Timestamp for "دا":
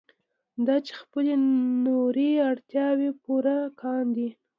0.67-0.75